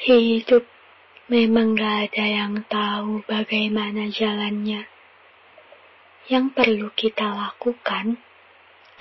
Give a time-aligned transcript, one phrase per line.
[0.00, 0.64] Hidup
[1.28, 4.88] memang gak ada yang tahu bagaimana jalannya.
[6.24, 8.16] Yang perlu kita lakukan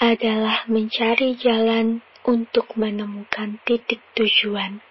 [0.04, 4.84] adalah mencari jalan untuk menemukan titik tujuan.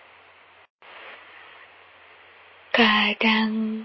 [2.73, 3.85] Kadang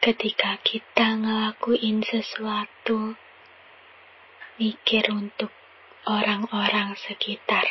[0.00, 3.20] ketika kita ngelakuin sesuatu,
[4.56, 5.52] mikir untuk
[6.08, 7.68] orang-orang sekitar.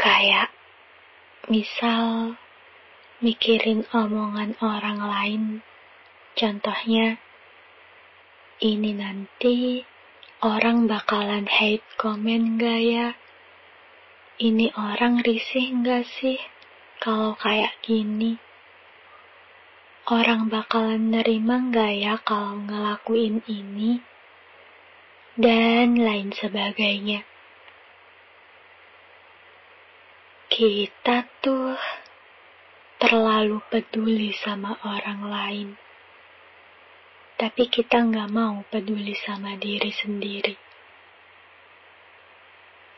[0.00, 0.48] Kayak
[1.50, 2.38] misal
[3.18, 5.42] mikirin omongan orang lain.
[6.38, 7.18] Contohnya,
[8.62, 9.82] ini nanti
[10.38, 13.08] orang bakalan hate komen gak ya?
[14.38, 16.38] Ini orang risih gak sih
[17.02, 18.38] kalau kayak gini?
[20.06, 23.98] Orang bakalan nerima gak ya kalau ngelakuin ini?
[25.34, 27.31] Dan lain sebagainya.
[30.52, 31.80] Kita tuh
[33.00, 35.68] terlalu peduli sama orang lain
[37.42, 40.54] tapi kita nggak mau peduli sama diri sendiri.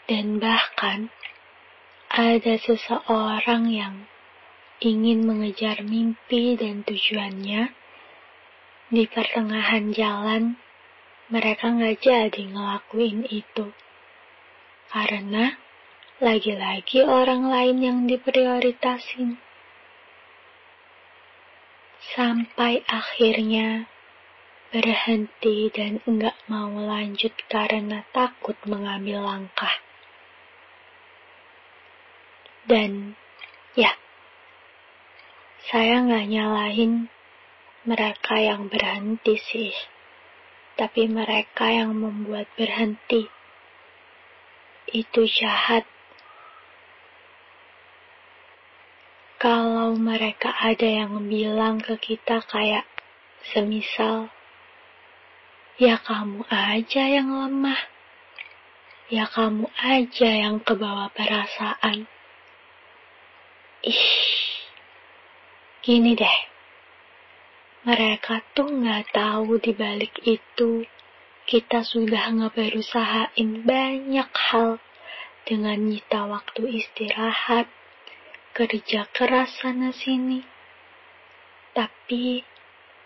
[0.05, 1.09] Dan bahkan
[2.13, 4.05] ada seseorang yang
[4.85, 7.73] ingin mengejar mimpi dan tujuannya,
[8.93, 10.61] di pertengahan jalan
[11.33, 13.73] mereka nggak jadi ngelakuin itu.
[14.93, 15.57] Karena
[16.23, 19.35] lagi-lagi orang lain yang diprioritasin.
[22.15, 23.91] Sampai akhirnya
[24.71, 29.75] berhenti dan enggak mau lanjut karena takut mengambil langkah.
[32.71, 33.19] Dan
[33.75, 33.91] ya,
[35.67, 37.11] saya nggak nyalahin
[37.83, 39.75] mereka yang berhenti sih,
[40.79, 43.27] tapi mereka yang membuat berhenti.
[44.95, 45.94] Itu jahat.
[49.45, 52.89] Kalau mereka ada yang bilang ke kita kayak
[53.53, 54.33] semisal
[55.75, 57.77] Ya kamu aja yang lemah.
[59.11, 62.07] Ya kamu aja yang kebawa perasaan.
[63.83, 64.07] Ih,
[65.83, 66.39] gini deh.
[67.91, 70.87] Mereka tuh nggak tahu di balik itu
[71.51, 74.79] kita sudah ngeberusahain banyak hal
[75.43, 77.67] dengan nyita waktu istirahat,
[78.55, 80.47] kerja keras sana sini.
[81.75, 82.47] Tapi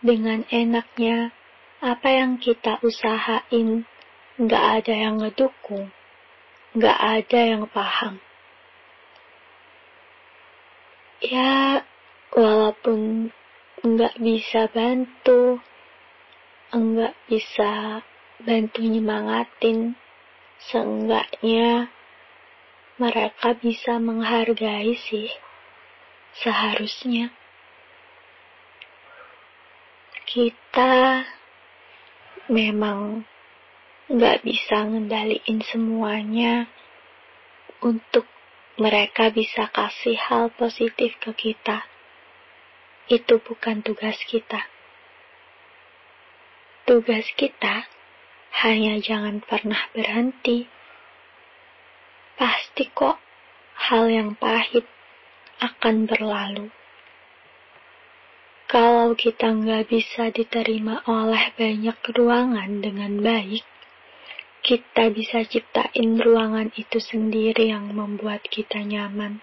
[0.05, 1.33] dengan enaknya
[1.81, 3.89] apa yang kita usahain
[4.37, 5.89] nggak ada yang ngedukung,
[6.77, 8.21] nggak ada yang paham.
[11.19, 11.83] Ya,
[12.31, 13.33] walaupun
[13.83, 15.59] nggak bisa bantu,
[16.71, 18.05] nggak bisa
[18.45, 19.99] bantu nyemangatin,
[20.71, 21.91] seenggaknya
[22.99, 25.31] mereka bisa menghargai sih,
[26.43, 27.31] seharusnya.
[30.29, 31.25] Kita
[32.51, 33.25] memang
[34.11, 36.67] nggak bisa ngendaliin semuanya
[37.81, 38.27] untuk
[38.79, 41.87] mereka bisa kasih hal positif ke kita.
[43.11, 44.69] Itu bukan tugas kita.
[46.87, 47.87] Tugas kita
[48.65, 50.78] hanya jangan pernah berhenti.
[52.39, 53.19] Pasti kok
[53.91, 54.87] hal yang pahit
[55.59, 56.71] akan berlalu.
[58.71, 63.67] Kalau kita nggak bisa diterima oleh banyak ruangan dengan baik,
[64.63, 69.43] kita bisa ciptain ruangan itu sendiri yang membuat kita nyaman.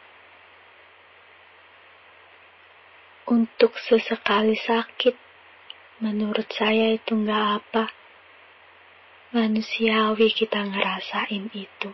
[3.28, 5.18] Untuk sesekali sakit,
[6.00, 7.92] menurut saya itu nggak apa.
[9.36, 11.90] Manusiawi kita ngerasain itu.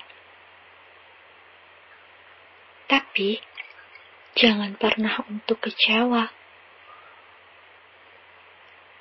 [3.12, 3.44] Tapi,
[4.40, 6.32] jangan pernah untuk kecewa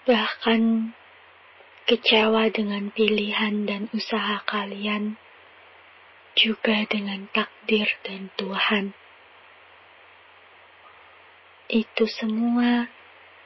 [0.02, 0.90] bahkan
[1.86, 5.14] kecewa dengan pilihan dan usaha kalian,
[6.34, 8.98] juga dengan takdir dan Tuhan.
[11.70, 12.90] Itu semua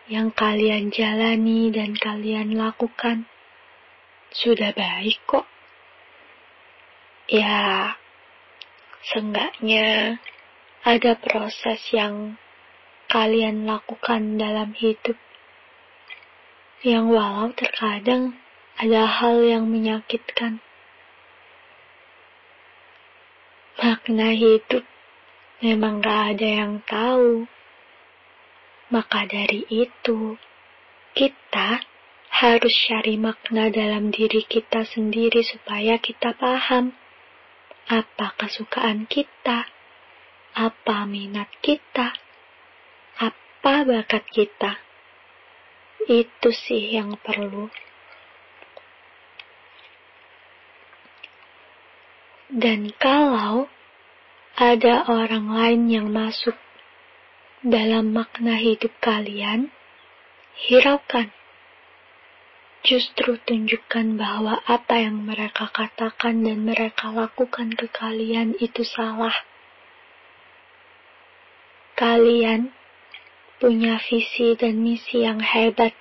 [0.08, 3.28] yang kalian jalani dan kalian lakukan
[4.32, 5.44] sudah baik kok.
[7.28, 8.00] Ya,
[9.12, 10.16] seenggaknya
[10.84, 12.36] ada proses yang
[13.08, 15.16] kalian lakukan dalam hidup
[16.84, 18.36] yang walau terkadang
[18.76, 20.60] ada hal yang menyakitkan.
[23.80, 24.84] Makna hidup
[25.64, 27.48] memang gak ada yang tahu.
[28.92, 30.36] Maka dari itu,
[31.16, 31.80] kita
[32.28, 36.92] harus cari makna dalam diri kita sendiri supaya kita paham
[37.88, 39.73] apa kesukaan kita,
[40.54, 42.14] apa minat kita,
[43.18, 44.78] apa bakat kita.
[46.06, 47.66] Itu sih yang perlu.
[52.54, 53.66] Dan kalau
[54.54, 56.54] ada orang lain yang masuk
[57.66, 59.74] dalam makna hidup kalian,
[60.54, 61.34] hiraukan.
[62.84, 69.34] Justru tunjukkan bahwa apa yang mereka katakan dan mereka lakukan ke kalian itu salah.
[71.94, 72.74] Kalian
[73.62, 75.94] punya visi dan misi yang hebat,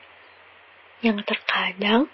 [1.05, 2.09] yang terkadang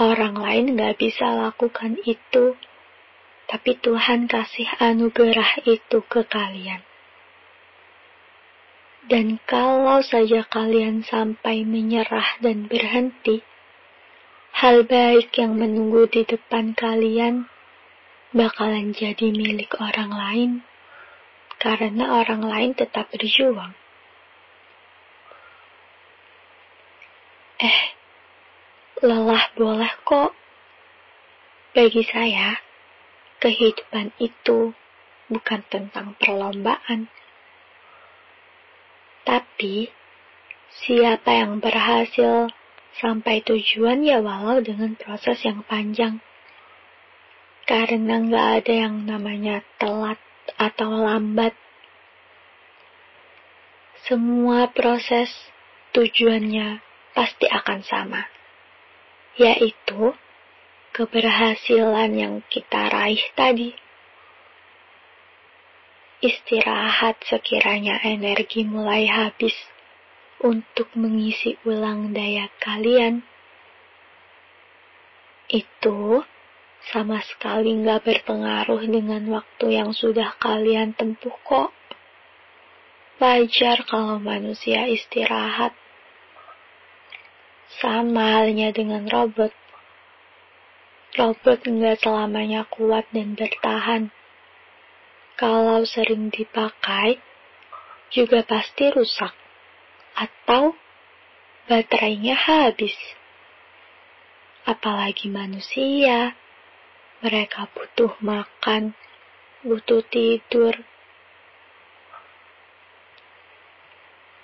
[0.00, 2.56] orang lain gak bisa lakukan itu,
[3.48, 6.80] tapi Tuhan kasih anugerah itu ke kalian.
[9.06, 13.38] Dan kalau saja kalian sampai menyerah dan berhenti,
[14.56, 17.46] hal baik yang menunggu di depan kalian
[18.34, 20.50] bakalan jadi milik orang lain,
[21.62, 23.72] karena orang lain tetap berjuang.
[27.56, 27.80] Eh,
[29.00, 30.36] lelah boleh kok.
[31.72, 32.56] Bagi saya,
[33.40, 34.72] kehidupan itu
[35.28, 37.12] bukan tentang perlombaan
[39.26, 39.90] tapi,
[40.70, 42.46] siapa yang berhasil
[42.94, 46.22] sampai tujuan ya walau dengan proses yang panjang.
[47.66, 50.22] Karena nggak ada yang namanya telat
[50.54, 51.52] atau lambat.
[54.06, 55.34] Semua proses
[55.90, 56.78] tujuannya
[57.10, 58.22] pasti akan sama,
[59.34, 60.14] yaitu
[60.94, 63.74] keberhasilan yang kita raih tadi
[66.24, 69.52] istirahat sekiranya energi mulai habis
[70.40, 73.24] untuk mengisi ulang daya kalian.
[75.46, 76.24] Itu
[76.92, 81.74] sama sekali nggak berpengaruh dengan waktu yang sudah kalian tempuh kok.
[83.16, 85.72] Wajar kalau manusia istirahat.
[87.82, 89.50] Sama halnya dengan robot.
[91.16, 94.12] Robot nggak selamanya kuat dan bertahan
[95.36, 97.20] kalau sering dipakai,
[98.08, 99.36] juga pasti rusak
[100.16, 100.72] atau
[101.68, 102.96] baterainya habis.
[104.64, 106.32] Apalagi manusia,
[107.24, 108.92] mereka butuh makan,
[109.64, 110.76] butuh tidur.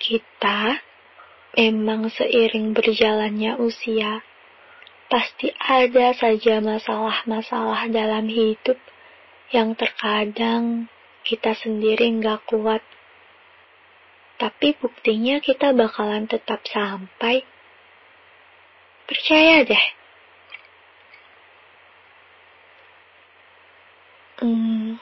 [0.03, 0.83] Kita
[1.55, 4.25] memang seiring berjalannya usia,
[5.13, 8.81] pasti ada saja masalah-masalah dalam hidup
[9.53, 10.89] yang terkadang
[11.23, 12.83] kita sendiri nggak kuat.
[14.41, 17.47] Tapi buktinya kita bakalan tetap sampai.
[19.07, 20.02] Percaya deh.
[24.43, 24.99] Hmm,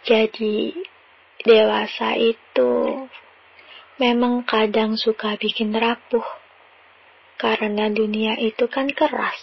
[0.00, 0.72] jadi
[1.44, 3.04] dewasa itu
[4.00, 6.24] memang kadang suka bikin rapuh.
[7.36, 9.36] Karena dunia itu kan keras.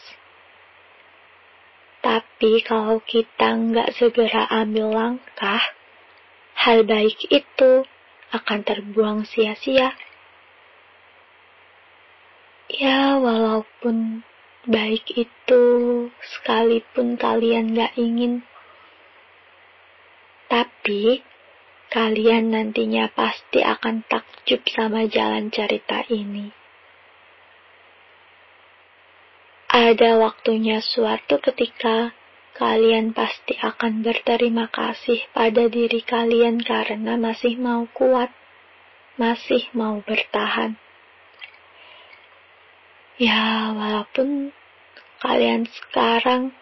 [2.01, 5.61] Tapi kalau kita nggak segera ambil langkah,
[6.57, 7.85] hal baik itu
[8.33, 9.93] akan terbuang sia-sia.
[12.65, 14.25] Ya, walaupun
[14.67, 15.63] baik itu
[16.35, 18.43] sekalipun kalian nggak ingin,
[20.51, 21.23] tapi
[21.87, 26.51] kalian nantinya pasti akan takjub sama jalan cerita ini.
[29.71, 32.11] Ada waktunya suatu ketika
[32.57, 38.33] kalian pasti akan berterima kasih pada diri kalian karena masih mau kuat,
[39.15, 40.75] masih mau bertahan.
[43.17, 44.53] Ya, walaupun
[45.25, 46.53] kalian sekarang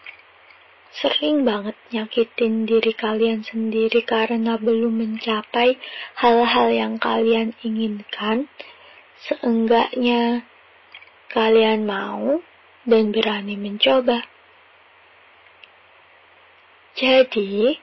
[0.96, 5.76] sering banget nyakitin diri kalian sendiri karena belum mencapai
[6.16, 8.48] hal-hal yang kalian inginkan,
[9.28, 10.48] seenggaknya
[11.28, 12.40] kalian mau
[12.88, 14.24] dan berani mencoba.
[16.96, 17.76] Jadi,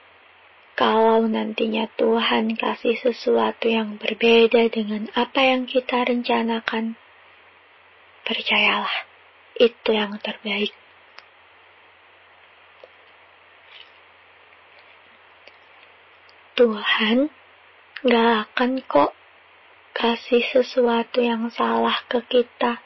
[0.72, 6.96] kalau nantinya Tuhan kasih sesuatu yang berbeda dengan apa yang kita rencanakan,
[8.26, 8.96] percayalah,
[9.58, 10.72] itu yang terbaik.
[16.52, 17.32] Tuhan
[18.04, 19.16] gak akan kok
[19.96, 22.82] kasih sesuatu yang salah ke kita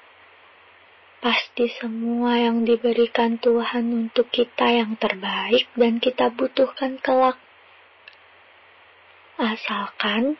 [1.26, 7.35] Pasti semua yang diberikan Tuhan untuk kita yang terbaik dan kita butuhkan kelak.
[9.35, 10.38] Asalkan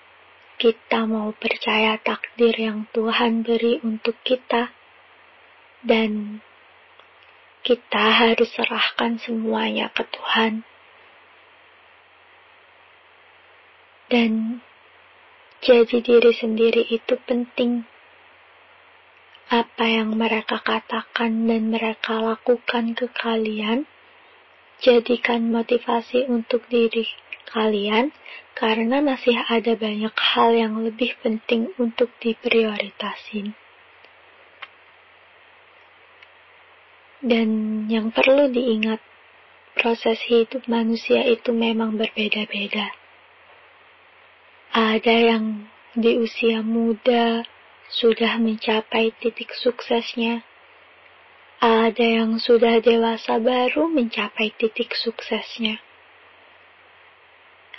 [0.63, 4.71] kita mau percaya takdir yang Tuhan beri untuk kita
[5.85, 6.41] dan
[7.67, 10.63] kita harus serahkan semuanya ke Tuhan.
[14.07, 14.63] Dan
[15.67, 17.83] jadi diri sendiri itu penting.
[19.51, 23.87] Apa yang mereka katakan dan mereka lakukan ke kalian,
[24.79, 27.07] jadikan motivasi untuk diri
[27.51, 28.15] kalian
[28.55, 33.55] karena masih ada banyak hal yang lebih penting untuk diprioritasin.
[37.27, 37.49] Dan
[37.91, 39.03] yang perlu diingat,
[39.75, 42.95] proses hidup manusia itu memang berbeda-beda.
[44.71, 45.67] Ada yang
[45.99, 47.43] di usia muda
[47.91, 50.47] sudah mencapai titik suksesnya.
[51.59, 55.83] Ada yang sudah dewasa baru mencapai titik suksesnya.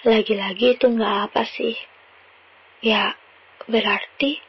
[0.03, 1.77] Lagi-lagi itu nggak apa sih.
[2.83, 3.15] Ya,
[3.63, 4.43] berarti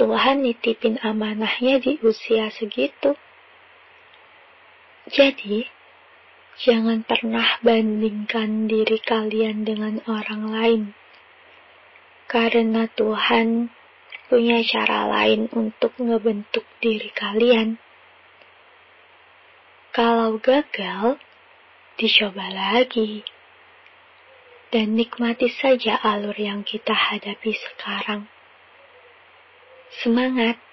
[0.00, 3.14] Tuhan nitipin amanahnya di usia segitu.
[5.12, 5.68] Jadi,
[6.64, 10.82] jangan pernah bandingkan diri kalian dengan orang lain
[12.32, 13.68] karena Tuhan
[14.32, 17.76] punya cara lain untuk ngebentuk diri kalian.
[19.92, 21.20] Kalau gagal,
[22.00, 23.20] dicoba lagi.
[24.72, 28.24] Dan nikmati saja alur yang kita hadapi sekarang.
[30.00, 30.71] Semangat!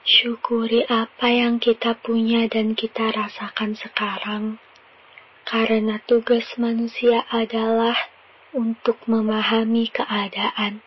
[0.00, 4.56] Syukuri apa yang kita punya dan kita rasakan sekarang,
[5.44, 8.08] karena tugas manusia adalah
[8.56, 10.80] untuk memahami keadaan.